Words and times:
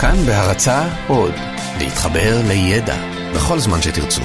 כאן 0.00 0.16
בהרצה 0.26 0.88
עוד, 1.08 1.34
להתחבר 1.78 2.40
לידע 2.48 2.96
בכל 3.34 3.58
זמן 3.58 3.82
שתרצו. 3.82 4.22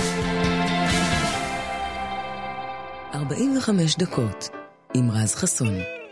45 3.14 3.98
דקות 3.98 4.50
עם 4.94 5.12
רז 5.12 5.36
חסון. 5.36 6.03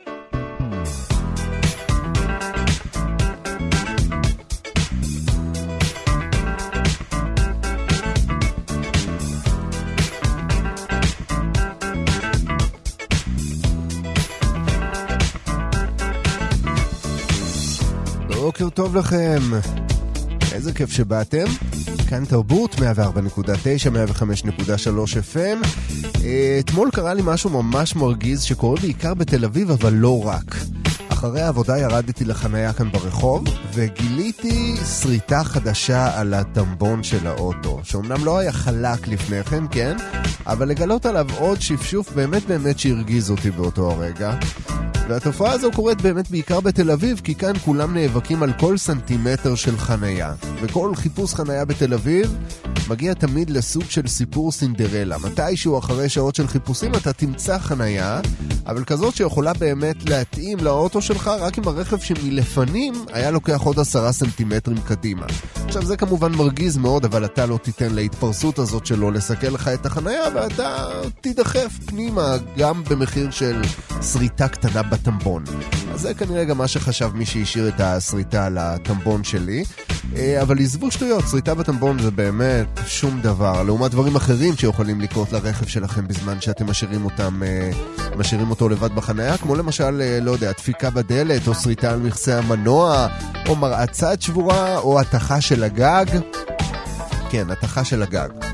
טוב 18.94 19.00
לכם. 19.00 19.42
איזה 20.52 20.74
כיף 20.74 20.92
שבאתם. 20.92 21.46
כאן 22.10 22.26
תרבות, 22.26 22.76
104.9, 22.76 22.80
105.3 22.80 22.84
FM. 25.34 25.68
אתמול 26.60 26.90
קרה 26.92 27.14
לי 27.14 27.22
משהו 27.26 27.50
ממש 27.50 27.96
מרגיז 27.96 28.42
שקורה 28.42 28.78
בעיקר 28.82 29.14
בתל 29.14 29.46
אביב, 29.46 29.72
אבל 29.72 29.94
לא 29.94 30.26
רק. 30.26 30.56
אחרי 31.22 31.42
העבודה 31.42 31.78
ירדתי 31.78 32.26
לחניה 32.26 32.74
כאן 32.74 32.92
ברחוב, 32.92 33.44
וגיליתי 33.74 34.76
שריטה 35.02 35.44
חדשה 35.44 36.20
על 36.20 36.34
הטמבון 36.34 37.04
של 37.04 37.28
האוטו, 37.28 37.80
שאומנם 37.84 38.26
לא 38.26 38.38
היה 38.38 38.52
חלק 38.52 39.08
לפני 39.08 39.44
כן, 39.44 39.64
כן? 39.72 39.98
אבל 40.46 40.68
לגלות 40.68 41.06
עליו 41.06 41.28
עוד 41.40 41.62
שפשוף 41.62 42.12
באמת 42.14 42.46
באמת 42.46 42.80
שהרגיז 42.80 43.32
אותי 43.32 43.52
באותו 43.52 43.92
הרגע. 43.92 44.36
והתופעה 45.08 45.52
הזו 45.52 45.72
קורית 45.72 46.02
באמת 46.02 46.32
בעיקר 46.32 46.60
בתל 46.60 46.92
אביב, 46.92 47.22
כי 47.24 47.36
כאן 47.36 47.54
כולם 47.66 47.94
נאבקים 47.94 48.44
על 48.44 48.54
כל 48.60 48.78
סנטימטר 48.78 49.56
של 49.56 49.78
חנייה. 49.78 50.34
וכל 50.62 50.96
חיפוש 50.96 51.34
חנייה 51.34 51.66
בתל 51.66 51.94
אביב 51.94 52.38
מגיע 52.90 53.14
תמיד 53.14 53.50
לסוג 53.50 53.84
של 53.90 54.08
סיפור 54.08 54.52
סינדרלה. 54.52 55.18
מתישהו 55.18 55.80
אחרי 55.80 56.10
שעות 56.10 56.36
של 56.36 56.48
חיפושים 56.48 56.96
אתה 56.96 57.14
תמצא 57.14 57.58
חנייה, 57.58 58.22
אבל 58.72 58.84
כזאת 58.84 59.16
שיכולה 59.16 59.54
באמת 59.54 60.10
להתאים 60.10 60.58
לאוטו 60.60 61.02
שלך 61.02 61.28
רק 61.28 61.58
אם 61.58 61.68
הרכב 61.68 62.00
שמלפנים 62.00 62.94
היה 63.14 63.32
לוקח 63.32 63.62
עוד 63.62 63.80
עשרה 63.80 64.12
סנטימטרים 64.12 64.78
קדימה. 64.78 65.26
עכשיו 65.66 65.86
זה 65.86 65.98
כמובן 65.98 66.32
מרגיז 66.32 66.78
מאוד, 66.78 67.06
אבל 67.06 67.26
אתה 67.26 67.46
לא 67.46 67.58
תיתן 67.58 67.94
להתפרסות 67.94 68.60
הזאת 68.60 68.86
שלו 68.86 69.12
לסכל 69.12 69.48
לך 69.48 69.68
את 69.68 69.86
החנייה, 69.86 70.24
ואתה 70.34 70.88
תידחף 71.22 71.80
פנימה 71.86 72.36
גם 72.58 72.84
במחיר 72.84 73.32
של 73.32 73.62
שריטה 74.14 74.48
קטנה 74.48 74.84
בטמבון. 74.84 75.44
אז 75.94 76.02
זה 76.02 76.14
כנראה 76.14 76.46
גם 76.46 76.58
מה 76.58 76.68
שחשב 76.68 77.10
מי 77.14 77.26
שהשאיר 77.26 77.68
את 77.68 77.80
השריטה 77.80 78.46
על 78.46 78.58
הטמבון 78.58 79.24
שלי. 79.24 79.64
אה, 80.16 80.42
אבל 80.42 80.60
עזבו 80.60 80.92
שטויות, 80.92 81.24
שריטה 81.32 81.56
בטמבון 81.56 82.00
זה 82.00 82.12
באמת 82.12 82.80
שום 82.86 83.22
דבר, 83.22 83.64
לעומת 83.64 83.92
דברים 83.92 84.16
אחרים 84.16 84.56
שיכולים 84.56 85.02
לקרות 85.02 85.32
לרכב 85.32 85.68
שלכם 85.68 86.08
בזמן 86.08 86.42
שאתם 86.42 86.70
משאירים 86.70 87.06
אותם, 87.06 87.44
אה, 87.44 87.72
משאירים 88.18 88.50
אותו 88.50 88.70
לבד 88.70 88.96
בחנייה, 88.96 89.38
כמו 89.38 89.56
למשל, 89.56 90.02
אה, 90.02 90.20
לא 90.22 90.32
יודע, 90.32 90.52
דפיקה 90.52 90.90
בדלת, 90.90 91.48
או 91.48 91.56
שריטה 91.56 91.92
על 91.92 92.00
מכסה 92.00 92.38
המנוע, 92.38 93.08
או 93.48 93.56
מראה 93.56 93.88
צד 93.88 94.22
שבורה, 94.22 94.78
או 94.78 95.00
התכה 95.00 95.42
של 95.42 95.64
הגג. 95.64 96.06
כן, 97.30 97.50
התכה 97.50 97.84
של 97.84 98.04
הגג. 98.04 98.51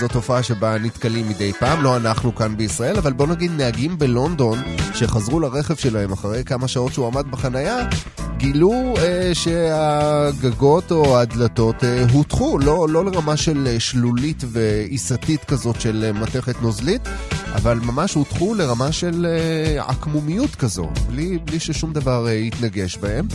זו 0.00 0.08
תופעה 0.08 0.42
שבה 0.42 0.78
נתקלים 0.78 1.28
מדי 1.28 1.52
פעם, 1.52 1.82
לא 1.82 1.96
אנחנו 1.96 2.34
כאן 2.34 2.56
בישראל, 2.56 2.98
אבל 2.98 3.12
בוא 3.12 3.26
נגיד 3.26 3.50
נהגים 3.56 3.98
בלונדון 3.98 4.58
שחזרו 4.94 5.40
לרכב 5.40 5.76
שלהם 5.76 6.12
אחרי 6.12 6.44
כמה 6.44 6.68
שעות 6.68 6.92
שהוא 6.92 7.06
עמד 7.06 7.30
בחנייה, 7.30 7.88
גילו 8.36 8.94
אה, 8.98 9.30
שהגגות 9.34 10.90
או 10.90 11.18
הדלתות 11.18 11.84
אה, 11.84 12.04
הותחו, 12.12 12.58
לא, 12.58 12.88
לא 12.88 13.04
לרמה 13.04 13.36
של 13.36 13.66
אה, 13.66 13.80
שלולית 13.80 14.44
ועיסתית 14.46 15.44
כזאת 15.44 15.80
של 15.80 16.04
אה, 16.04 16.12
מתכת 16.12 16.62
נוזלית, 16.62 17.08
אבל 17.54 17.78
ממש 17.78 18.14
הותחו 18.14 18.54
לרמה 18.54 18.92
של 18.92 19.26
אה, 19.26 19.84
עקמומיות 19.88 20.54
כזו, 20.54 20.88
בלי, 21.08 21.38
בלי 21.44 21.60
ששום 21.60 21.92
דבר 21.92 22.26
אה, 22.26 22.32
יתנגש 22.32 22.96
בהם. 22.96 23.26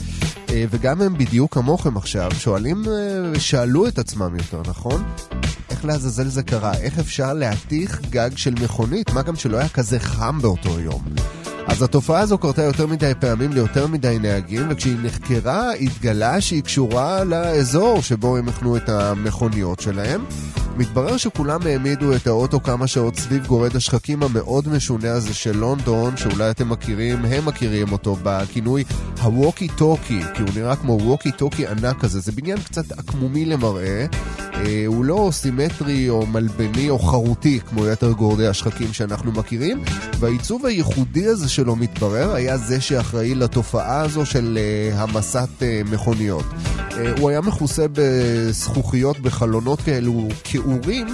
אה, 0.55 0.65
וגם 0.69 1.01
הם 1.01 1.17
בדיוק 1.17 1.53
כמוכם 1.53 1.97
עכשיו 1.97 2.31
שואלים, 2.39 2.83
אה, 2.87 3.39
שאלו 3.39 3.87
את 3.87 3.99
עצמם 3.99 4.35
יותר, 4.37 4.61
נכון? 4.69 5.03
איך 5.69 5.85
לעזאזל 5.85 6.27
זה 6.27 6.43
קרה? 6.43 6.73
איך 6.73 6.99
אפשר 6.99 7.33
להתיך 7.33 8.01
גג 8.09 8.29
של 8.35 8.53
מכונית? 8.63 9.13
מה 9.13 9.21
גם 9.21 9.35
שלא 9.35 9.57
היה 9.57 9.69
כזה 9.69 9.99
חם 9.99 10.41
באותו 10.41 10.79
יום. 10.79 11.05
אז 11.67 11.81
התופעה 11.81 12.19
הזו 12.19 12.37
קרתה 12.37 12.61
יותר 12.61 12.87
מדי 12.87 13.11
פעמים 13.19 13.53
ליותר 13.53 13.87
מדי 13.87 14.17
נהגים, 14.21 14.67
וכשהיא 14.69 14.97
נחקרה, 15.03 15.73
התגלה 15.73 16.41
שהיא 16.41 16.63
קשורה 16.63 17.23
לאזור 17.23 18.01
שבו 18.01 18.37
הם 18.37 18.47
הכנו 18.47 18.77
את 18.77 18.89
המכוניות 18.89 19.79
שלהם. 19.79 20.25
מתברר 20.77 21.17
שכולם 21.17 21.59
העמידו 21.65 22.15
את 22.15 22.27
האוטו 22.27 22.63
כמה 22.63 22.87
שעות 22.87 23.15
סביב 23.15 23.45
גורד 23.45 23.75
השחקים 23.75 24.23
המאוד 24.23 24.67
משונה 24.69 25.11
הזה 25.11 25.33
של 25.33 25.57
לונדון, 25.57 26.17
שאולי 26.17 26.49
אתם 26.49 26.69
מכירים, 26.69 27.25
הם 27.25 27.45
מכירים 27.45 27.91
אותו 27.91 28.17
בכינוי 28.23 28.83
הווקי 29.21 29.67
טוקי, 29.67 30.21
כי 30.33 30.41
הוא 30.41 30.49
נראה 30.55 30.75
כמו 30.75 30.97
ווקי 31.01 31.31
טוקי 31.31 31.67
ענק 31.67 31.99
כזה, 31.99 32.19
זה 32.19 32.31
בניין 32.31 32.57
קצת 32.57 32.91
עקמומי 32.91 33.45
למראה, 33.45 34.05
אה, 34.53 34.83
הוא 34.87 35.05
לא 35.05 35.29
סימטרי 35.31 36.09
או 36.09 36.25
מלבני 36.25 36.89
או 36.89 36.99
חרוטי 36.99 37.59
כמו 37.69 37.87
יתר 37.87 38.11
גורדי 38.11 38.47
השחקים 38.47 38.93
שאנחנו 38.93 39.31
מכירים, 39.31 39.83
והעיצוב 40.19 40.65
הייחודי 40.65 41.25
הזה 41.25 41.49
שלו 41.55 41.75
מתברר 41.75 42.33
היה 42.33 42.57
זה 42.57 42.81
שאחראי 42.81 43.35
לתופעה 43.35 44.01
הזו 44.01 44.25
של 44.25 44.57
אה, 44.61 45.01
המסת 45.01 45.49
אה, 45.61 45.81
מכוניות. 45.91 46.45
אה, 46.97 47.13
הוא 47.19 47.29
היה 47.29 47.41
מכוסה 47.41 47.85
בזכוכיות 47.93 49.19
בחלונות 49.19 49.81
כאלו 49.81 50.27
קעורים 50.43 51.07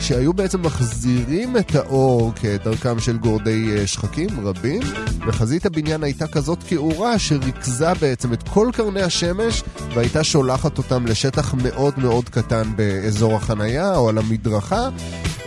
שהיו 0.00 0.32
בעצם 0.32 0.62
מחזירים 0.62 1.56
את 1.56 1.74
האור 1.74 2.32
כדרכם 2.34 3.00
של 3.00 3.18
גורדי 3.18 3.76
אה, 3.76 3.86
שחקים 3.86 4.46
רבים, 4.46 4.82
וחזית 5.26 5.66
הבניין 5.66 6.02
הייתה 6.02 6.26
כזאת 6.26 6.58
כעורה 6.68 7.18
שריכזה 7.18 7.94
בעצם 8.00 8.32
את 8.32 8.48
כל 8.48 8.70
קרני 8.72 9.02
השמש 9.02 9.62
והייתה 9.94 10.24
שולחת 10.24 10.78
אותם 10.78 11.06
לשטח 11.06 11.54
מאוד 11.54 11.94
מאוד 11.98 12.28
קטן 12.28 12.62
באזור 12.76 13.34
החנייה 13.34 13.96
או 13.96 14.08
על 14.08 14.18
המדרכה, 14.18 14.88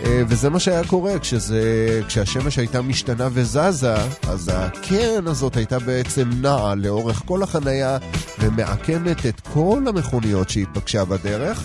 אה, 0.04 0.22
וזה 0.28 0.50
מה 0.50 0.60
שהיה 0.60 0.84
קורה 0.84 1.18
כשזה, 1.18 1.62
כשהשמש 2.08 2.58
הייתה 2.58 2.82
משתנה 2.82 3.28
וזזה, 3.32 3.94
אז 4.28 4.50
הקרן 4.54 5.26
הזאת 5.26 5.56
הייתה 5.56 5.78
בעצם 5.78 6.30
נעה 6.40 6.74
לאורך 6.74 7.22
כל 7.26 7.42
החנייה 7.42 7.98
ומעקמת 8.38 9.26
את 9.26 9.40
כל 9.40 9.82
המכוניות 9.88 10.50
שהיא 10.50 10.66
פגשה 10.72 11.04
בדרך. 11.04 11.64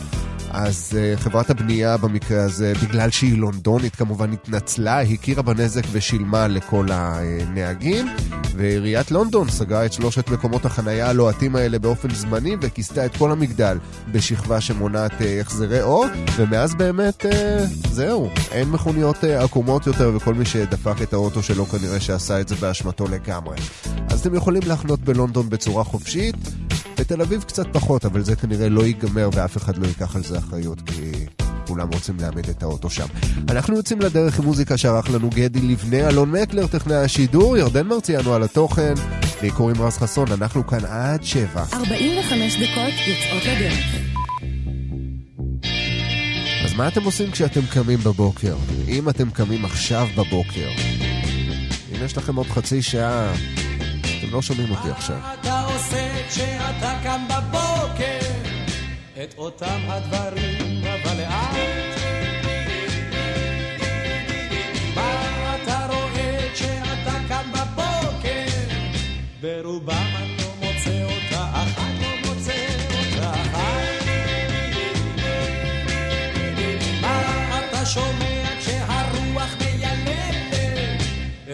אז 0.52 0.92
uh, 0.92 1.20
חברת 1.20 1.50
הבנייה 1.50 1.98
במקרה 1.98 2.44
הזה, 2.44 2.74
בגלל 2.84 3.10
שהיא 3.10 3.38
לונדונית 3.38 3.96
כמובן 3.96 4.34
התנצלה, 4.34 5.02
הכירה 5.02 5.42
בנזק 5.42 5.84
ושילמה 5.92 6.48
לכל 6.48 6.88
הנהגים, 6.92 8.08
ועיריית 8.56 9.12
לונדון 9.12 9.50
סגרה 9.50 9.86
את 9.86 9.94
שלושת 9.94 10.30
מקומות 10.30 10.66
החנייה 10.66 11.10
הלוהטים 11.10 11.56
האלה 11.56 11.80
באופן 11.80 12.10
זמני 12.10 12.56
וכיסתה 12.62 13.06
את 13.06 13.18
כל 13.18 13.32
המגדל 13.32 13.78
בשכבה 14.12 14.62
שמונעת 14.62 15.12
uh, 15.12 15.24
החזרי 15.42 15.82
אור, 15.82 16.06
ומאז 16.36 16.76
באמת 16.76 17.26
uh, 17.26 17.30
זהו, 17.90 18.30
אין 18.52 18.70
מכוניות 18.70 19.24
uh, 19.24 19.28
עקומות 19.28 19.88
יותר 19.88 20.12
וכל 20.16 20.34
מי 20.34 20.46
שדפק 20.46 21.02
את 21.02 21.14
האוטו 21.14 21.44
שלו 21.44 21.66
כנראה 21.66 22.00
שעשה 22.00 22.42
את 22.42 22.48
זה 22.48 22.56
באשמתו 22.56 23.08
לגמרי. 23.08 23.58
אז 24.10 24.20
אתם 24.20 24.36
יכולים 24.36 24.62
להחנות 24.66 25.00
בלונדון 25.00 25.50
בצורה 25.50 25.84
חופשית. 25.84 26.36
בתל 27.00 27.22
אביב 27.22 27.44
קצת 27.44 27.68
פחות, 27.72 28.06
אבל 28.06 28.22
זה 28.22 28.36
כנראה 28.36 28.70
לא 28.70 28.82
ייגמר 28.82 29.30
ואף 29.34 29.58
אחד 29.58 29.78
לא 29.78 29.88
ייקח 29.88 30.16
על 30.16 30.24
זה 30.24 30.38
אחריות, 30.38 30.82
כי 30.82 31.12
כולם 31.68 31.88
רוצים 31.94 32.18
לאמד 32.20 32.50
את 32.50 32.64
האוטו 32.64 32.90
שם. 32.90 33.06
אנחנו 33.50 33.76
יוצאים 33.76 34.00
לדרך 34.02 34.40
עם 34.40 34.46
מוזיקה 34.46 34.78
שערך 34.78 35.10
לנו 35.10 35.30
גדי 35.30 35.62
לבנה, 35.62 36.08
אלון 36.10 36.32
מקלר, 36.32 36.68
טכנאי 36.68 36.96
השידור, 36.96 37.58
ירדן 37.58 37.88
מרציאנו 37.88 38.34
על 38.34 38.44
התוכן, 38.44 38.94
לי 39.42 39.52
קוראים 39.52 39.82
רז 39.82 39.98
חסון, 39.98 40.32
אנחנו 40.32 40.68
כאן 40.68 40.86
עד 40.86 41.24
שבע. 41.24 41.66
45 41.74 42.56
דקות 42.56 42.94
יוצאות 43.08 43.44
לדרך. 43.46 43.86
אז 46.66 46.74
מה 46.74 46.88
אתם 46.88 47.04
עושים 47.04 47.32
כשאתם 47.32 47.62
קמים 47.74 48.00
בבוקר? 48.00 48.56
אם 48.88 49.10
אתם 49.10 49.30
קמים 49.30 49.66
עכשיו 49.66 50.08
בבוקר, 50.18 50.70
אם 51.92 52.06
יש 52.06 52.18
לכם 52.18 52.36
עוד 52.36 52.48
חצי 52.48 52.82
שעה, 52.82 53.34
אתם 54.02 54.32
לא 54.32 54.42
שומעים 54.42 54.72
אותי 54.72 54.90
עכשיו. 54.90 55.49
כשאתה 56.30 56.94
קם 57.04 57.22
בבוקר? 57.30 58.20
את 59.24 59.36
אותם 59.38 59.80
הדברים, 59.88 60.84
אבל 60.84 61.18
לאט. 61.18 62.00
מה 64.96 65.56
אתה 65.56 65.88
רואה 65.90 66.40
כשאתה 66.54 67.18
קם 67.28 67.52
בבוקר? 67.52 68.46
ברובם 69.42 70.08
אני 70.16 70.38
לא 70.38 70.54
מוצא 70.60 71.04
אותה, 71.04 71.64
אני 71.78 72.02
לא 72.02 72.30
מוצא 72.30 72.66
אותה. 72.92 73.32
מה 77.02 77.60
אתה 77.60 77.86
שומע 77.86 78.50
כשהרוח 78.60 79.56
מיילדת 79.62 81.04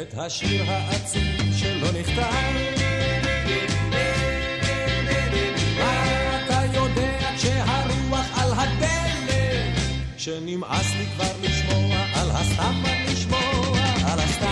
את 0.01 0.13
השיר 0.18 0.72
העצוב 0.72 1.54
שלא 1.57 1.88
נכתב? 2.00 2.86
הקיפוח 8.13 8.40
על 8.40 8.52
הדלת, 8.54 9.80
שנמאס 10.18 10.92
לי 10.98 11.06
כבר 11.16 11.31
לשמוע 11.42 11.98
על 12.13 12.31
הסתם 12.31 12.84
ולשמוע 12.84 13.80
על 14.06 14.19
הסתם. 14.19 14.46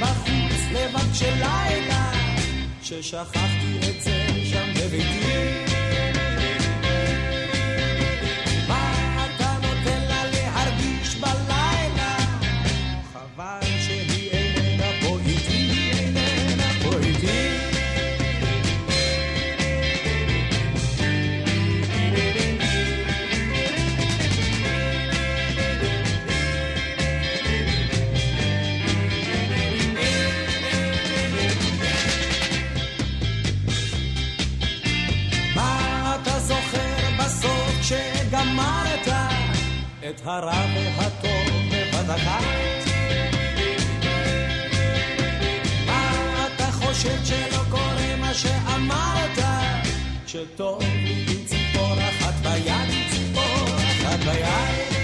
בחוץ 0.00 0.60
לבד 0.72 1.14
של 1.14 1.34
לילה, 1.34 2.12
ששכחתי 2.82 3.78
את 3.78 4.02
זה 4.02 4.26
שם 4.44 4.72
בביתי. 4.74 5.69
את 40.10 40.20
הרע 40.24 40.66
והטוב 40.96 41.54
בבת 41.70 42.16
אחת. 42.16 42.44
מה 45.86 46.46
אתה 46.46 46.72
חושב 46.72 47.24
שלא 47.24 47.62
קורה 47.70 48.16
מה 48.20 48.34
שאמרת? 48.34 49.38
שטוב 50.26 50.82
לי 50.82 51.24
עם 51.28 51.44
ציפור 51.46 51.92
אחת 51.92 52.34
ביד, 52.42 53.10
ציפור 53.10 53.76
אחת 53.76 54.18
ביד. 54.18 54.99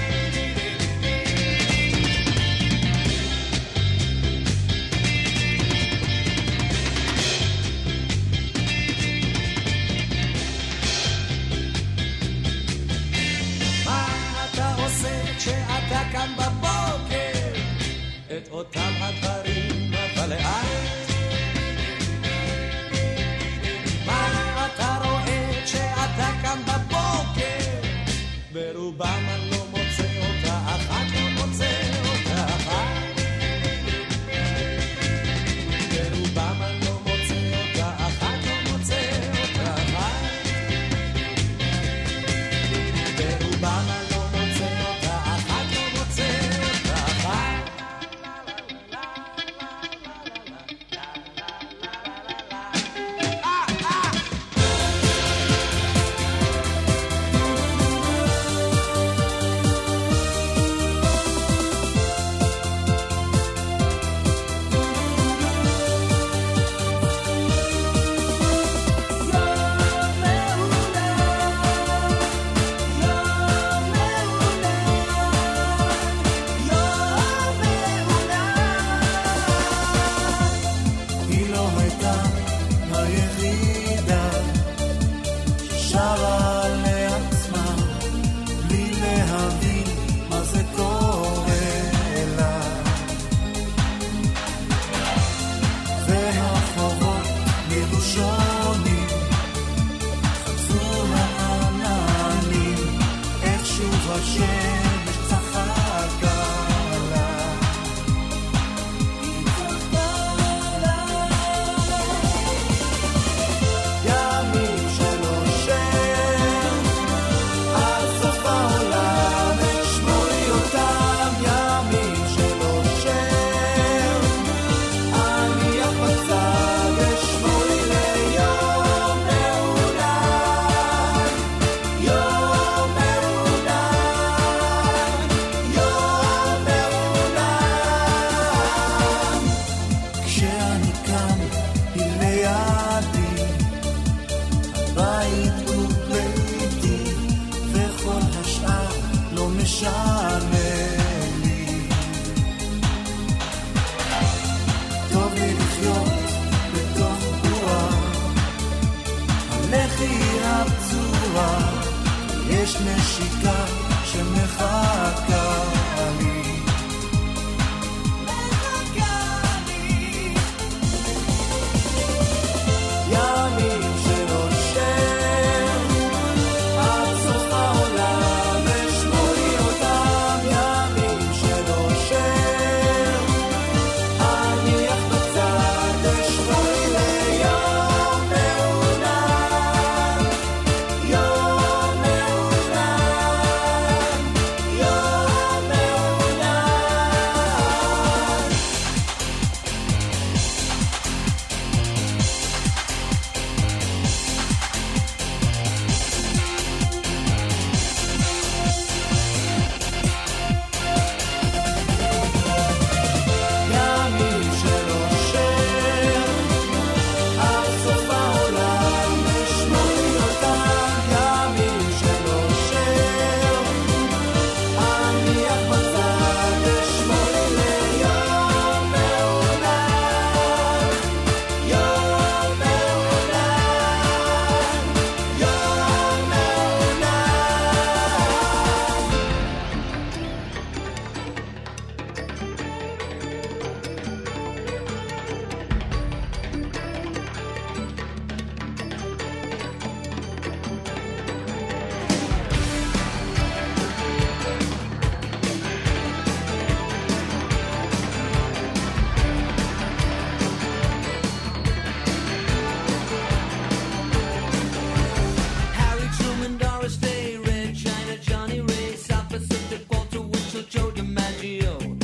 deal. 271.40 271.95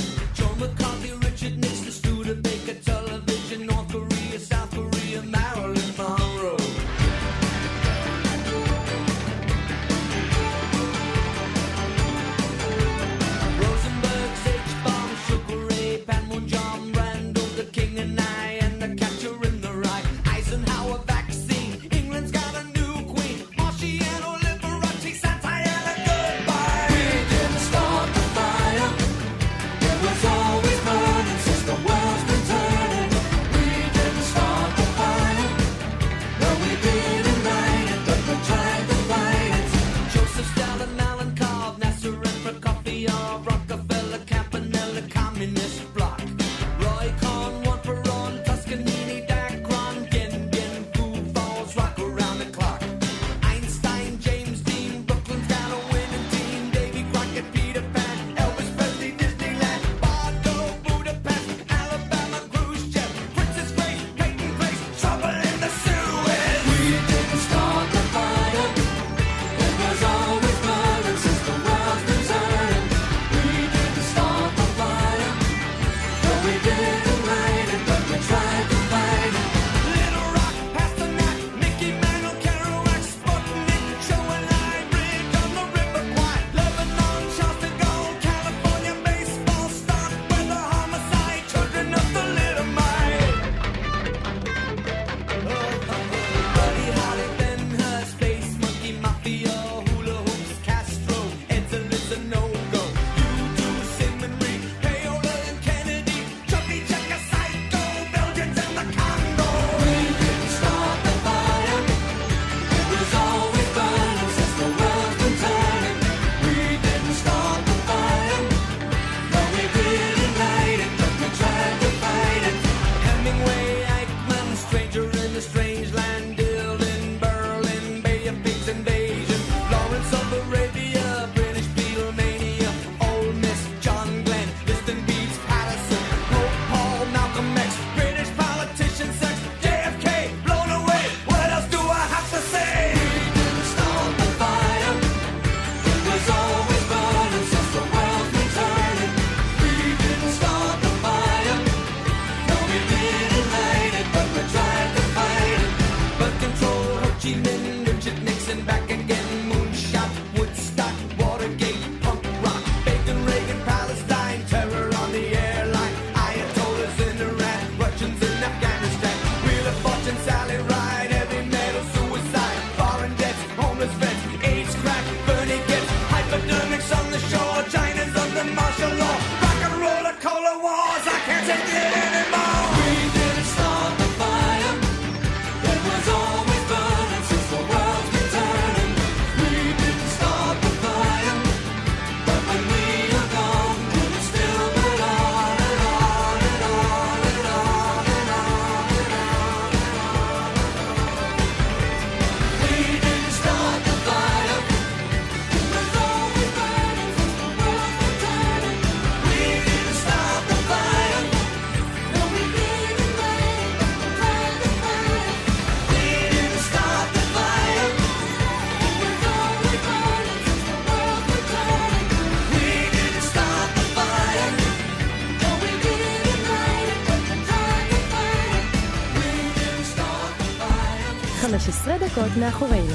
מאחורינו. 232.42 232.94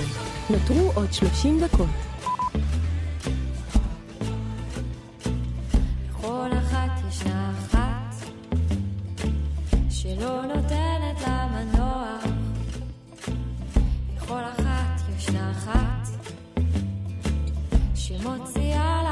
נותרו 0.49 0.91
עוד 0.95 1.13
30 1.13 1.59
דקות. 1.59 1.87
לכל 14.15 14.41
אחת 14.43 15.01
ישנה 15.17 15.51
אחת 15.51 16.07
שמוציאה 17.95 19.03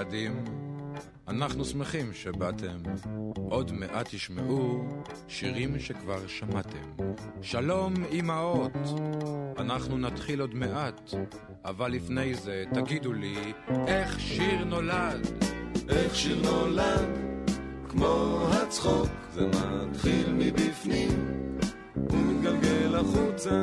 ילדים, 0.00 0.44
אנחנו 1.28 1.64
שמחים 1.64 2.12
שבאתם. 2.12 2.82
עוד 3.36 3.72
מעט 3.72 4.06
תשמעו 4.10 4.84
שירים 5.28 5.78
שכבר 5.78 6.26
שמעתם. 6.26 7.02
שלום 7.42 7.94
אמהות, 8.12 8.72
אנחנו 9.58 9.98
נתחיל 9.98 10.40
עוד 10.40 10.54
מעט, 10.54 11.10
אבל 11.64 11.92
לפני 11.92 12.34
זה 12.34 12.64
תגידו 12.74 13.12
לי 13.12 13.52
איך 13.86 14.20
שיר 14.20 14.64
נולד. 14.64 15.26
איך 15.88 16.16
שיר 16.16 16.42
נולד, 16.42 17.08
כמו 17.88 18.46
הצחוק, 18.52 19.08
זה 19.32 19.46
מתחיל 19.46 20.32
מבפנים 20.32 21.48
ומתגלגל 21.96 22.96
החוצה. 22.96 23.62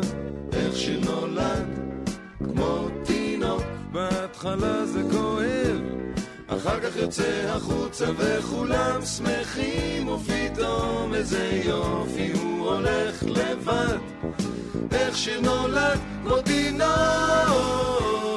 איך 0.53 0.75
שיר 0.75 1.01
נולד, 1.05 1.79
כמו 2.43 2.87
תינוק, 3.03 3.63
בהתחלה 3.91 4.85
זה 4.85 5.01
כואב. 5.11 5.66
אחר 6.47 6.79
כך 6.79 6.95
יוצא 6.95 7.45
החוצה 7.49 8.05
וכולם 8.17 9.05
שמחים, 9.05 10.07
ופתאום 10.07 11.13
איזה 11.13 11.61
יופי 11.65 12.31
הוא 12.33 12.69
הולך 12.69 13.23
לבד. 13.23 13.97
איך 14.91 15.17
שיר 15.17 15.41
נולד, 15.41 15.99
כמו 16.23 16.41
תינוק. 16.41 18.36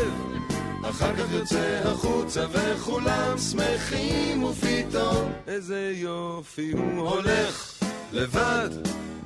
אחר 0.91 1.15
כך 1.15 1.31
יוצא 1.31 1.81
החוצה 1.85 2.45
וכולם 2.51 3.37
שמחים 3.37 4.43
ופתאום 4.43 5.31
איזה 5.47 5.91
יופי 5.95 6.71
הוא 6.71 7.09
הולך 7.09 7.73
לבד. 8.11 8.69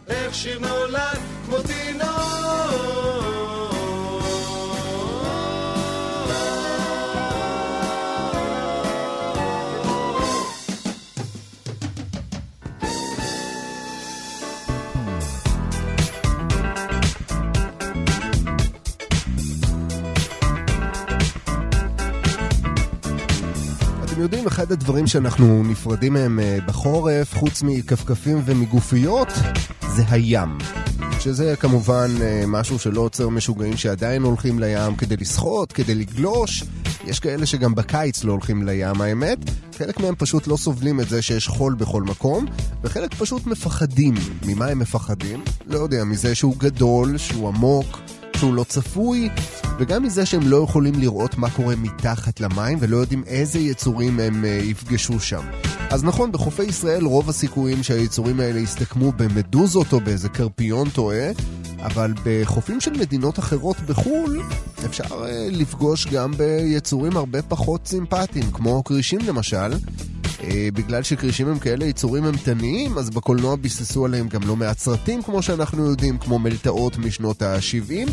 איך 0.07 0.35
שיר 0.35 0.59
נולד 0.59 1.19
כמו 1.45 1.57
תינוק 1.61 3.34
יודעים, 24.25 24.47
אחד 24.47 24.71
הדברים 24.71 25.07
שאנחנו 25.07 25.63
נפרדים 25.63 26.13
מהם 26.13 26.39
אה, 26.39 26.57
בחורף, 26.65 27.35
חוץ 27.35 27.63
מכפכפים 27.63 28.41
ומגופיות, 28.45 29.27
זה 29.87 30.03
הים. 30.09 30.57
שזה 31.19 31.55
כמובן 31.59 32.11
אה, 32.21 32.43
משהו 32.47 32.79
שלא 32.79 33.01
עוצר 33.01 33.29
משוגעים 33.29 33.77
שעדיין 33.77 34.23
הולכים 34.23 34.59
לים 34.59 34.95
כדי 34.95 35.15
לשחות, 35.17 35.71
כדי 35.71 35.95
לגלוש. 35.95 36.63
יש 37.03 37.19
כאלה 37.19 37.45
שגם 37.45 37.75
בקיץ 37.75 38.23
לא 38.23 38.31
הולכים 38.31 38.67
לים, 38.67 39.01
האמת. 39.01 39.37
חלק 39.77 39.99
מהם 39.99 40.15
פשוט 40.17 40.47
לא 40.47 40.57
סובלים 40.57 40.99
את 40.99 41.09
זה 41.09 41.21
שיש 41.21 41.47
חול 41.47 41.75
בכל 41.75 42.03
מקום, 42.03 42.45
וחלק 42.83 43.13
פשוט 43.13 43.47
מפחדים. 43.47 44.13
ממה 44.45 44.65
הם 44.65 44.79
מפחדים? 44.79 45.43
לא 45.65 45.79
יודע, 45.79 46.03
מזה 46.03 46.35
שהוא 46.35 46.55
גדול, 46.57 47.17
שהוא 47.17 47.47
עמוק, 47.47 47.99
שהוא 48.35 48.53
לא 48.53 48.63
צפוי, 48.63 49.29
וגם 49.79 50.03
מזה 50.03 50.25
שהם 50.25 50.47
לא 50.47 50.63
יכולים 50.63 50.93
לראות 50.99 51.37
מה 51.37 51.49
קורה 51.49 51.75
מתחת 51.75 52.39
למים 52.39 52.77
ולא 52.81 52.97
יודעים 52.97 53.23
איזה 53.27 53.59
יצורים 53.59 54.19
הם 54.19 54.45
אה, 54.45 54.49
יפגשו 54.49 55.19
שם. 55.19 55.41
אז 55.89 56.03
נכון, 56.03 56.31
בחופי 56.31 56.63
ישראל 56.63 57.05
רוב 57.05 57.29
הסיכויים 57.29 57.83
שהיצורים 57.83 58.39
האלה 58.39 58.59
יסתכמו 58.59 59.11
במדוזות 59.11 59.93
או 59.93 59.99
באיזה 59.99 60.29
קרפיון 60.29 60.89
טועה, 60.89 61.31
אבל 61.79 62.13
בחופים 62.25 62.81
של 62.81 62.91
מדינות 62.91 63.39
אחרות 63.39 63.77
בחו"ל 63.87 64.41
אפשר 64.85 65.25
אה, 65.25 65.47
לפגוש 65.51 66.07
גם 66.07 66.31
ביצורים 66.31 67.17
הרבה 67.17 67.41
פחות 67.41 67.87
סימפטיים, 67.87 68.51
כמו 68.51 68.83
כרישים 68.83 69.19
למשל. 69.27 69.71
אה, 70.43 70.67
בגלל 70.73 71.03
שכרישים 71.03 71.47
הם 71.47 71.59
כאלה 71.59 71.85
יצורים 71.85 72.25
אימתניים, 72.25 72.97
אז 72.97 73.09
בקולנוע 73.09 73.55
ביססו 73.55 74.05
עליהם 74.05 74.27
גם 74.27 74.41
לא 74.47 74.55
מעט 74.55 74.79
סרטים, 74.79 75.21
כמו 75.21 75.41
שאנחנו 75.41 75.85
יודעים, 75.85 76.17
כמו 76.17 76.39
מלטעות 76.39 76.97
משנות 76.97 77.41
ה-70, 77.41 78.11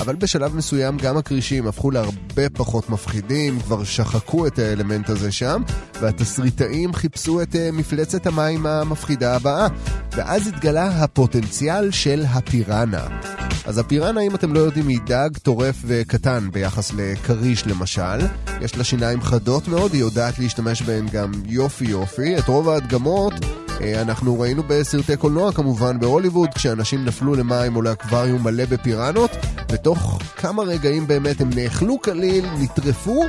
אבל 0.00 0.16
בשלב 0.16 0.56
מסוים 0.56 0.96
גם 0.96 1.16
הכרישים 1.16 1.66
הפכו 1.66 1.90
להרבה 1.90 2.50
פחות 2.52 2.90
מפחידים, 2.90 3.60
כבר 3.60 3.84
שחקו 3.84 4.46
את 4.46 4.58
האלמנט 4.58 5.08
הזה 5.08 5.32
שם, 5.32 5.62
והתסריטאים 6.00 6.94
חיפשו 6.94 7.42
את 7.42 7.56
אה, 7.56 7.70
מפלצת 7.72 8.26
המים 8.26 8.66
המפחידה 8.66 9.36
הבאה, 9.36 9.68
ואז 10.16 10.46
התגלה 10.46 10.86
הפוטנציאל 10.86 11.90
של 11.90 12.24
הפיראנה. 12.28 13.39
אז 13.70 13.78
הפיראנה, 13.78 14.20
אם 14.20 14.34
אתם 14.34 14.52
לא 14.52 14.58
יודעים, 14.58 14.88
היא 14.88 14.98
דג 15.06 15.30
טורף 15.42 15.76
וקטן 15.84 16.48
ביחס 16.52 16.92
לכריש 16.96 17.66
למשל. 17.66 18.18
יש 18.60 18.76
לה 18.76 18.84
שיניים 18.84 19.22
חדות 19.22 19.68
מאוד, 19.68 19.92
היא 19.92 20.00
יודעת 20.00 20.38
להשתמש 20.38 20.82
בהן 20.82 21.06
גם 21.12 21.32
יופי 21.46 21.84
יופי. 21.84 22.38
את 22.38 22.48
רוב 22.48 22.68
ההדגמות 22.68 23.32
אה, 23.80 24.02
אנחנו 24.02 24.40
ראינו 24.40 24.62
בסרטי 24.66 25.16
קולנוע 25.16 25.52
כמובן 25.52 26.00
בהוליווד, 26.00 26.48
כשאנשים 26.54 27.04
נפלו 27.04 27.34
למים 27.34 27.76
או 27.76 27.82
לאקווריום 27.82 28.42
מלא 28.42 28.64
בפיראנות, 28.64 29.30
ותוך 29.72 30.18
כמה 30.36 30.62
רגעים 30.62 31.06
באמת 31.06 31.40
הם 31.40 31.50
נאכלו 31.54 32.00
כליל, 32.02 32.46
נטרפו, 32.58 33.22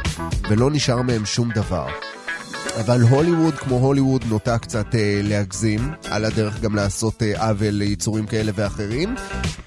ולא 0.49 0.71
נשאר 0.71 1.01
מהם 1.01 1.25
שום 1.25 1.49
דבר. 1.51 1.87
אבל 2.79 3.01
הוליווד 3.01 3.53
כמו 3.53 3.75
הוליווד 3.75 4.23
נוטה 4.29 4.57
קצת 4.57 4.95
אה, 4.95 5.21
להגזים, 5.23 5.91
על 6.09 6.25
הדרך 6.25 6.61
גם 6.61 6.75
לעשות 6.75 7.23
אה, 7.23 7.47
עוול 7.47 7.69
ליצורים 7.69 8.25
כאלה 8.25 8.51
ואחרים, 8.55 9.15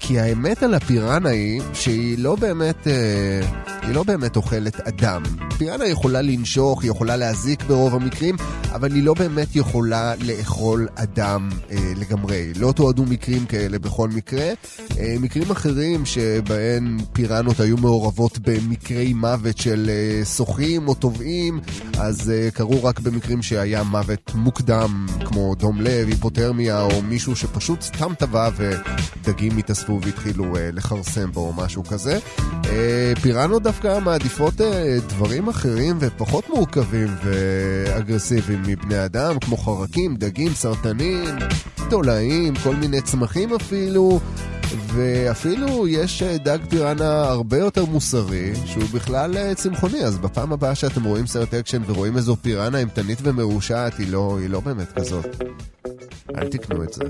כי 0.00 0.20
האמת 0.20 0.62
על 0.62 0.74
הפיראנה 0.74 1.28
היא 1.28 1.62
שהיא 1.72 2.18
לא 2.18 2.36
באמת, 2.36 2.88
אה, 2.88 3.40
היא 3.82 3.94
לא 3.94 4.02
באמת 4.02 4.36
אוכלת 4.36 4.88
אדם. 4.88 5.22
פיראנה 5.58 5.86
יכולה 5.86 6.22
לנשוך, 6.22 6.82
היא 6.82 6.90
יכולה 6.90 7.16
להזיק 7.16 7.62
ברוב 7.62 7.94
המקרים, 7.94 8.36
אבל 8.72 8.94
היא 8.94 9.02
לא 9.02 9.14
באמת 9.14 9.56
יכולה 9.56 10.14
לאכול 10.20 10.88
אדם 10.94 11.48
אה, 11.70 11.92
לגמרי. 11.96 12.52
לא 12.56 12.72
תועדו 12.72 13.04
מקרים 13.04 13.46
כאלה 13.46 13.78
בכל 13.78 14.08
מקרה. 14.08 14.44
אה, 14.98 15.16
מקרים 15.20 15.50
אחרים 15.50 16.06
שבהם 16.06 16.98
פיראנות 17.12 17.60
היו 17.60 17.76
מעורבות 17.76 18.38
במקרי 18.38 19.12
מוות 19.12 19.58
של 19.58 19.90
אה, 19.90 20.24
שוחים 20.24 20.88
או 20.88 20.94
טובעים, 20.94 21.60
אז 21.98 22.30
אה, 22.30 22.50
קרו 22.50 22.84
רק 22.84 22.93
במקרים 23.00 23.42
שהיה 23.42 23.83
מוות 23.83 24.30
מוקדם, 24.35 25.07
כמו 25.24 25.54
דום 25.54 25.80
לב, 25.80 26.09
היפותרמיה, 26.09 26.83
או 26.83 27.02
מישהו 27.02 27.37
שפשוט 27.37 27.83
סתם 27.83 28.12
טבע 28.18 28.48
ודגים 28.57 29.57
התאספו 29.57 30.00
והתחילו 30.02 30.57
אה, 30.57 30.70
לכרסם 30.72 31.33
בו 31.33 31.40
או 31.40 31.52
משהו 31.52 31.85
כזה. 31.85 32.18
אה, 32.66 33.12
פיראנות 33.22 33.62
דווקא 33.62 33.98
מעדיפות 33.98 34.61
אה, 34.61 34.96
דברים 35.09 35.48
אחרים 35.48 35.96
ופחות 36.00 36.48
מורכבים 36.48 37.09
ואגרסיביים 37.24 38.62
מבני 38.66 39.04
אדם, 39.04 39.38
כמו 39.38 39.57
חרקים, 39.57 40.16
דגים, 40.16 40.54
סרטנים, 40.54 41.24
תולעים, 41.90 42.54
כל 42.62 42.76
מיני 42.76 43.00
צמחים 43.00 43.54
אפילו. 43.54 44.20
ואפילו 44.87 45.88
יש 45.88 46.22
אה, 46.22 46.38
דג 46.38 46.59
פיראנה 46.68 47.22
הרבה 47.22 47.59
יותר 47.59 47.85
מוסרי, 47.85 48.53
שהוא 48.66 48.85
בכלל 48.94 49.37
אה, 49.37 49.55
צמחוני, 49.55 50.05
אז 50.05 50.18
בפעם 50.18 50.53
הבאה 50.53 50.74
שאתם 50.74 51.05
רואים 51.05 51.27
סרט 51.27 51.55
אקשן 51.55 51.83
ורואים 51.87 52.16
איזו 52.16 52.37
פיראנה 52.37 52.79
אימתנית 52.79 53.18
ומרושעת, 53.22 53.98
היא 53.98 54.12
לא, 54.12 54.38
היא 54.40 54.50
לא 54.50 54.61
באמת 54.61 54.92
כזאת. 54.92 55.27
אל 56.37 56.48
תקנו 56.48 56.83
את 56.83 56.92
זה. 56.92 57.05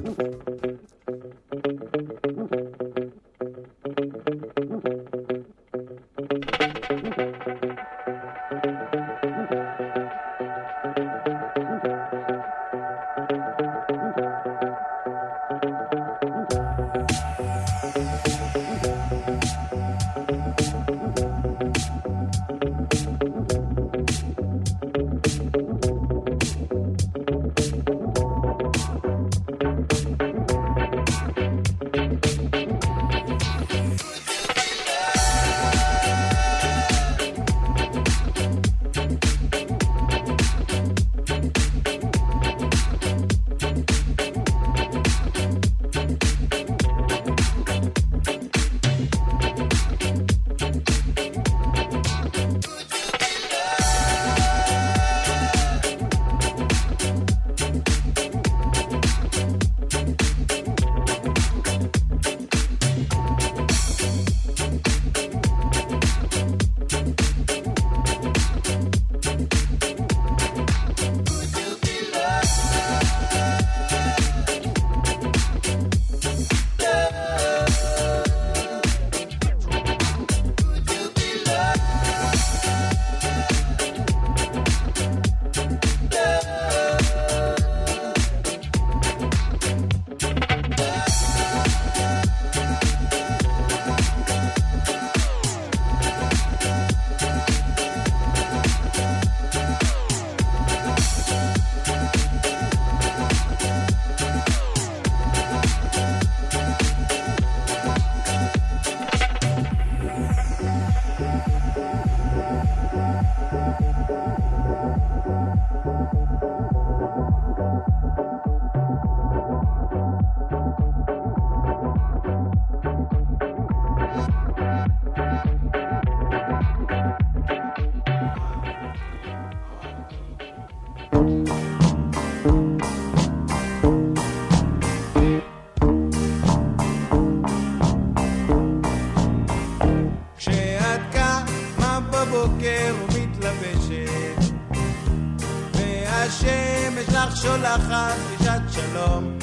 שולחת 147.44 148.14
דרישת 148.28 148.60
שלום. 148.72 149.38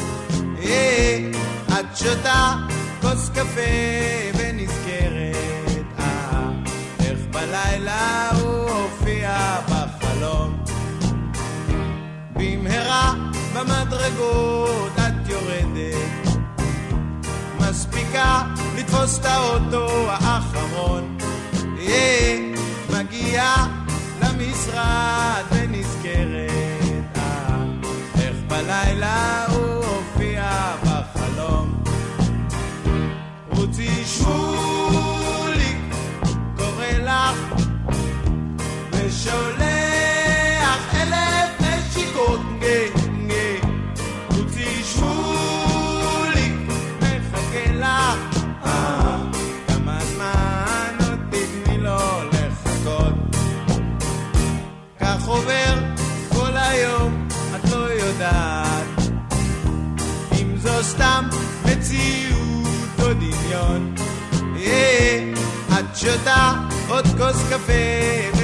אה, 0.63 1.31
את 1.67 1.97
שותה 1.97 2.55
כוס 3.01 3.29
קפה 3.29 3.61
ונזכרת, 4.37 5.99
אה, 5.99 6.49
איך 6.99 7.19
בלילה 7.31 8.29
הוא 8.41 8.69
הופיע 8.69 9.55
בחלום. 9.69 10.63
במהרה 12.33 13.13
במדרגות 13.53 14.91
את 14.97 15.29
יורדת, 15.29 16.41
מספיקה 17.59 18.41
לתפוס 18.77 19.19
את 19.19 19.25
האוטו 19.25 20.09
האחרון. 20.09 21.17
אה, 21.79 22.51
מגיעה 22.89 23.67
למשרד 24.21 25.50
אה, 39.27 40.75
את 40.75 41.01
לא. 51.79 52.21
אה, 64.57 65.19
שותה 65.95 66.53
עוד 66.87 67.05
כוס 67.17 67.43
קפה 67.49 68.40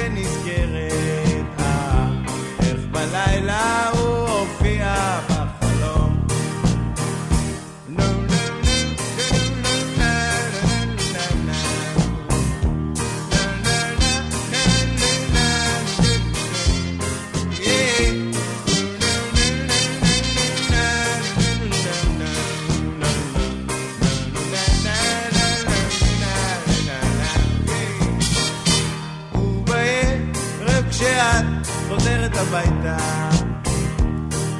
הביתה. 32.50 32.96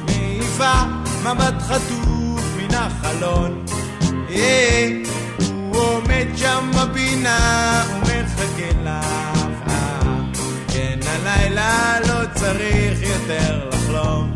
מעיפה 0.05 0.73
מבט 1.23 1.61
חטוף 1.61 2.43
מן 2.57 2.75
החלון? 2.75 3.65
אה, 4.29 4.89
הוא 5.49 5.77
עומד 5.77 6.27
שם 6.35 6.71
בפינה 6.75 7.83
ומחכה 7.95 8.69
לך 8.83 9.73
כן 10.67 10.99
הלילה 11.05 11.99
לא 12.07 12.25
צריך 12.33 12.99
יותר 13.01 13.69
לחלום. 13.69 14.33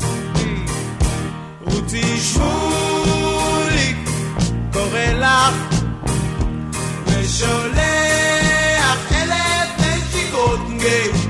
רוצי 1.62 2.20
שמולי 2.20 3.96
קורא 4.74 5.14
לך 5.20 5.56
ושולח 7.08 9.12
אלף 9.12 9.80
נשיקות. 9.80 10.60
רוצי 10.70 11.23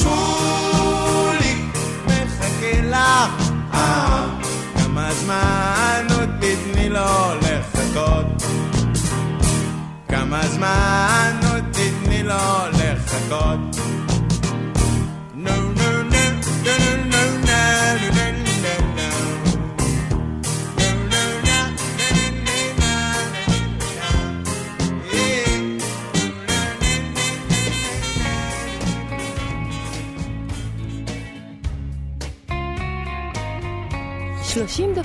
שמולי 0.00 1.54
מחכה 2.06 2.80
לך. 2.82 3.52
אה, 3.74 4.26
כמה 4.74 5.14
זמן 5.14 6.06
עוד 6.18 6.30
תתני 6.40 6.88
לו 6.88 7.34
לחכות? 7.42 8.26
כמה 10.08 10.48
זמן 10.48 11.40
עוד 11.52 11.64
תתני 11.72 12.22
לו 12.22 12.34
לחכות 12.72 13.76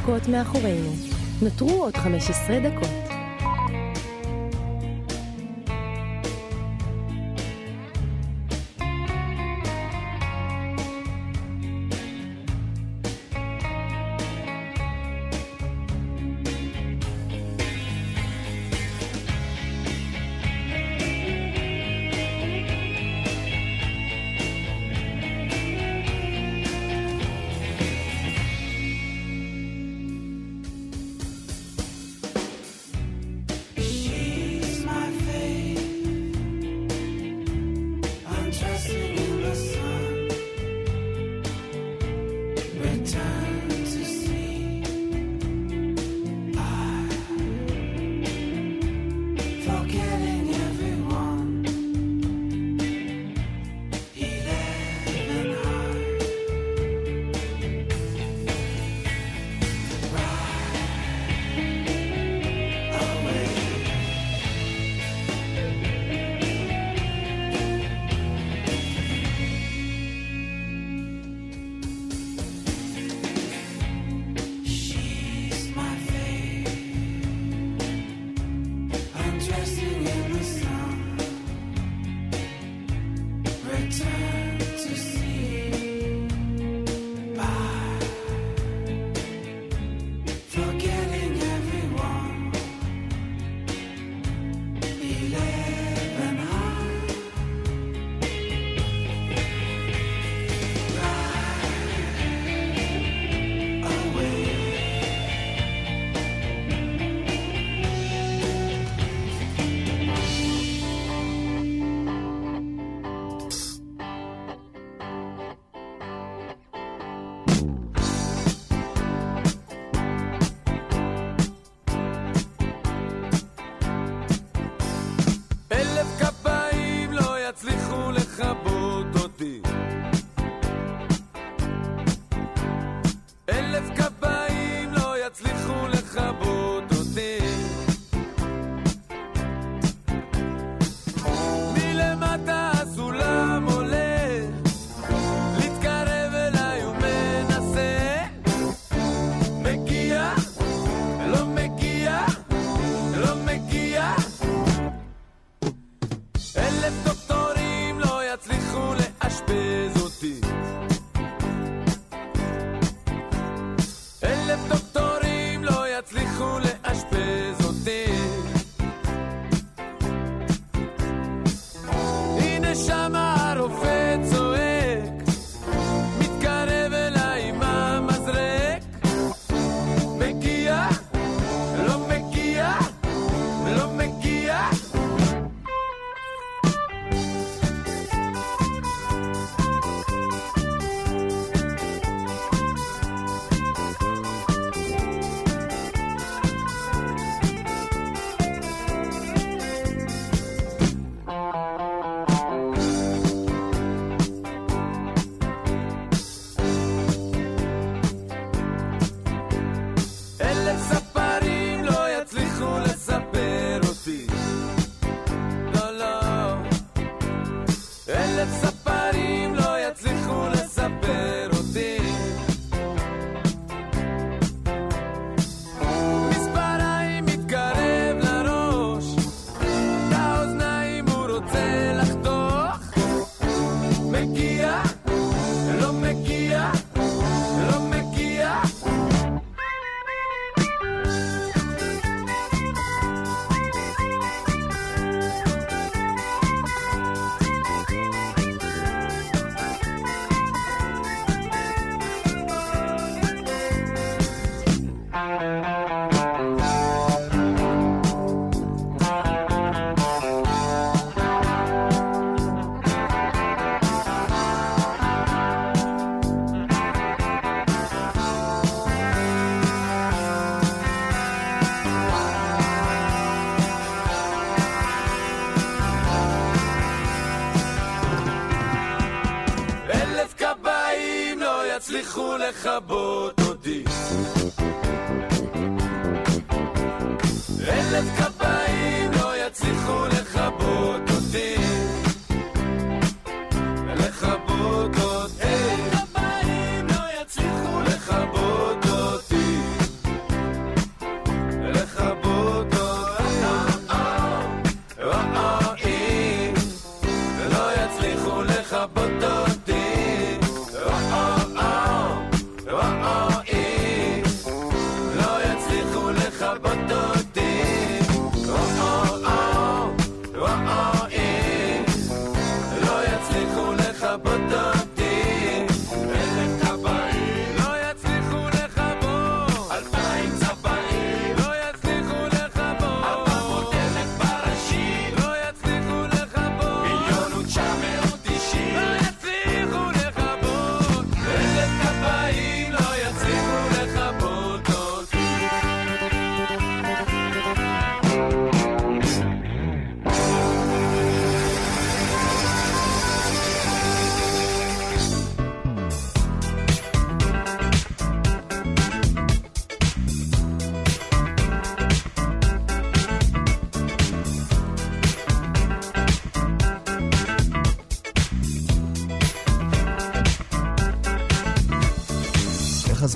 דקות 0.05 0.27
מאחורינו. 0.27 0.91
נותרו 1.41 1.83
עוד 1.83 1.97
15 1.97 2.59
דקות. 2.59 3.04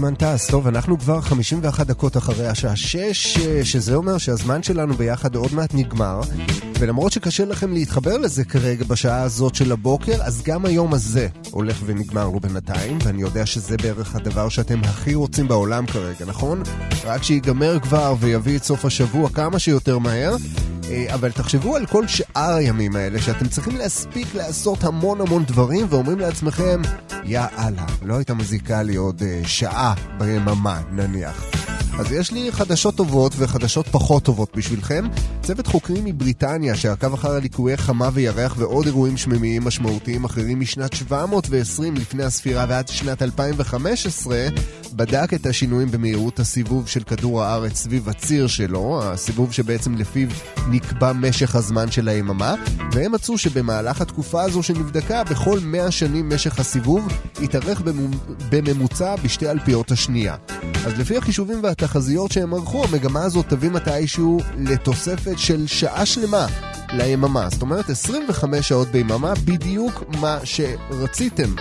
הזמן 0.10 0.36
טס? 0.36 0.48
טוב, 0.48 0.68
אנחנו 0.68 1.00
כבר 1.00 1.22
51 1.22 1.88
דקות 1.88 2.18
אחרי 2.18 2.48
השעה 2.48 2.76
6, 2.76 3.38
אה, 3.38 3.66
שזה 3.66 3.96
אומר 3.96 4.18
שהזמן 4.18 4.64
שלנו 4.64 4.94
ביחד 4.94 5.36
עוד 5.36 5.54
מעט 5.54 5.74
נגמר. 5.74 6.22
ולמרות 6.80 7.12
שקשה 7.12 7.46
לכם 7.46 7.74
להתחבר 7.74 8.18
לזה 8.18 8.44
כרגע 8.44 8.84
בשעה 8.88 9.22
הזאת 9.22 9.56
של 9.56 9.72
הבוקר, 9.72 10.24
אז 10.24 10.42
גם 10.42 10.66
היום 10.66 10.94
הזה 10.94 11.28
הולך 11.52 11.82
ונגמר 11.86 12.30
לו 12.30 12.40
בינתיים, 12.40 12.98
ואני 13.04 13.22
יודע 13.22 13.46
שזה 13.46 13.78
בערך 13.78 14.16
הדבר 14.16 14.50
שאתם 14.50 14.80
הכי 14.84 15.16
רוצים 15.16 15.48
בעולם 15.48 15.86
כרגע, 15.86 16.26
נכון? 16.26 16.64
רק 17.06 17.24
שיגמר 17.24 17.80
כבר 17.80 18.16
ויביא 18.20 18.58
את 18.58 18.64
סוף 18.64 18.86
השבוע 18.86 19.30
כמה 19.30 19.60
שיותר 19.60 19.98
מהר. 19.98 20.36
אה, 20.90 21.14
אבל 21.14 21.32
תחשבו 21.32 21.76
על 21.76 21.86
כל 21.86 22.08
שאר 22.08 22.54
הימים 22.54 22.96
האלה 22.96 23.22
שאתם 23.22 23.48
צריכים 23.48 23.78
להספיק 23.78 24.36
לעשות 24.36 24.84
המון 24.84 25.22
המון 25.22 25.44
דברים 25.44 25.86
ואומרים 25.90 26.20
לעצמכם, 26.20 26.82
יא 27.24 27.42
אללה, 27.58 27.86
לא 28.04 28.16
הייתה 28.16 28.34
מזיקה 28.34 28.84
לי 28.84 28.96
עוד 28.96 29.22
אה, 29.24 29.42
שעה 29.46 29.94
ביממה 30.18 30.82
נניח. 30.92 31.59
אז 32.00 32.12
יש 32.12 32.32
לי 32.32 32.52
חדשות 32.52 32.96
טובות 32.96 33.34
וחדשות 33.38 33.88
פחות 33.88 34.24
טובות 34.24 34.58
בשבילכם. 34.58 35.06
צוות 35.42 35.68
חוקרים 35.68 36.06
מבריטניה 36.06 36.76
שעקב 36.76 37.14
אחר 37.14 37.32
הליקויי 37.32 37.78
חמה 37.78 38.10
וירח 38.14 38.56
ועוד 38.58 38.86
אירועים 38.86 39.18
שמימיים 39.18 39.64
משמעותיים 39.64 40.24
אחרים 40.26 40.60
משנת 40.60 40.94
720 40.94 41.96
לפני 41.96 42.24
הספירה 42.24 42.66
ועד 42.70 42.88
שנת 42.88 43.22
2015 43.22 44.38
בדק 44.94 45.34
את 45.34 45.46
השינויים 45.46 45.92
במהירות 45.92 46.40
הסיבוב 46.40 46.88
של 46.88 47.04
כדור 47.04 47.44
הארץ 47.44 47.76
סביב 47.78 48.10
הציר 48.10 48.48
שלו, 48.48 49.02
הסיבוב 49.04 49.52
שבעצם 49.54 49.96
לפיו 49.96 50.28
נקבע 50.70 51.14
משך 51.14 51.56
הזמן 51.56 51.92
של 51.92 52.08
היממה, 52.08 52.56
והם 52.92 53.12
מצאו 53.12 53.38
שבמהלך 53.38 54.02
התקופה 54.02 54.42
הזו 54.44 54.64
שנבדקה, 54.64 55.24
בכל 55.24 55.60
100 55.60 55.92
שנים 55.92 56.30
משך 56.30 56.60
הסיבוב 56.60 57.08
התארך 57.44 57.82
במ- 57.82 58.12
בממוצע 58.50 59.16
בשתי 59.16 59.50
אלפיות 59.50 59.92
השנייה. 59.92 60.36
אז 60.86 61.00
לפי 61.00 61.18
החישובים 61.18 61.60
והתחזיות 61.64 61.89
שהם 62.32 62.54
ערכו, 62.54 62.84
המגמה 62.84 63.24
הזאת 63.24 63.50
תביא 63.50 63.70
מתישהו 63.70 64.40
לתוספת 64.58 65.40
של 65.40 65.68
שעה 65.68 66.06
שלמה 66.06 66.48
ליממה. 66.94 67.50
זאת 67.50 67.62
אומרת 67.62 67.90
25 67.90 68.68
שעות 68.68 68.88
ביממה, 68.88 69.34
בדיוק 69.46 70.04
מה 70.22 70.40
שרציתם. 70.44 71.56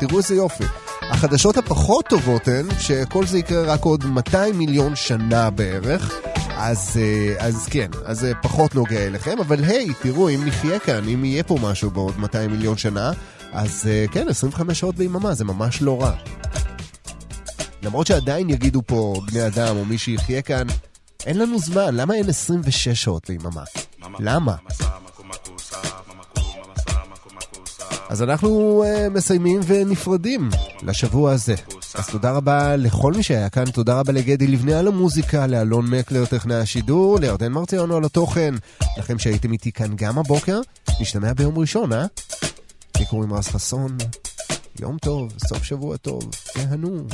תראו 0.00 0.18
איזה 0.18 0.34
יופי. 0.34 0.64
החדשות 1.02 1.56
הפחות 1.56 2.04
טובות 2.08 2.48
הן 2.48 2.66
שכל 2.78 3.26
זה 3.26 3.38
יקרה 3.38 3.62
רק 3.62 3.82
עוד 3.82 4.04
200 4.04 4.58
מיליון 4.58 4.96
שנה 4.96 5.50
בערך. 5.50 6.20
אז, 6.56 6.96
אה, 6.96 7.46
אז 7.46 7.66
כן, 7.70 7.90
אז 8.04 8.20
זה 8.20 8.32
פחות 8.42 8.74
נוגע 8.74 9.06
אליכם, 9.06 9.38
אבל 9.40 9.64
היי, 9.64 9.88
תראו, 10.02 10.28
אם 10.28 10.44
נחיה 10.46 10.78
כאן, 10.78 11.08
אם 11.08 11.24
יהיה 11.24 11.42
פה 11.42 11.56
משהו 11.62 11.90
בעוד 11.90 12.18
200 12.18 12.50
מיליון 12.50 12.76
שנה, 12.76 13.12
אז 13.52 13.88
אה, 13.90 14.04
כן, 14.12 14.28
25 14.28 14.80
שעות 14.80 14.94
ביממה, 14.94 15.34
זה 15.34 15.44
ממש 15.44 15.82
לא 15.82 16.02
רע. 16.02 16.12
למרות 17.82 18.06
שעדיין 18.06 18.50
יגידו 18.50 18.82
פה 18.86 19.14
בני 19.26 19.46
אדם 19.46 19.76
או 19.76 19.84
מי 19.84 19.98
שיחיה 19.98 20.42
כאן, 20.42 20.66
אין 21.26 21.38
לנו 21.38 21.58
זמן, 21.58 21.94
למה 21.94 22.14
אין 22.14 22.28
26 22.28 22.88
שעות 22.88 23.30
ביממה? 23.30 23.64
למה? 24.18 24.54
אז 28.08 28.22
אנחנו 28.22 28.84
uh, 28.84 29.10
מסיימים 29.10 29.60
ונפרדים 29.66 30.48
לשבוע 30.82 31.32
הזה. 31.32 31.54
אז 31.94 32.06
תודה 32.08 32.32
רבה 32.32 32.76
לכל 32.76 33.12
מי 33.12 33.22
שהיה 33.22 33.48
כאן, 33.48 33.64
תודה 33.64 34.00
רבה 34.00 34.12
לגדי 34.12 34.46
לבנה 34.46 34.78
על 34.78 34.88
המוזיקה, 34.88 35.46
לאלון 35.46 35.90
מקלר 35.90 36.26
טכנאי 36.26 36.56
השידור, 36.56 37.18
לירדן 37.20 37.52
מרציונו 37.52 37.96
על 37.96 38.04
התוכן, 38.04 38.54
לכם 38.98 39.18
שהייתם 39.18 39.52
איתי 39.52 39.72
כאן 39.72 39.96
גם 39.96 40.18
הבוקר, 40.18 40.60
נשתמע 41.00 41.32
ביום 41.32 41.58
ראשון, 41.58 41.92
אה? 41.92 42.06
לי 42.98 43.06
קוראים 43.06 43.32
רז 43.32 43.48
חסון, 43.48 43.96
יום 44.80 44.98
טוב, 44.98 45.32
סוף 45.46 45.64
שבוע 45.64 45.96
טוב, 45.96 46.30
תהנו. 46.54 47.06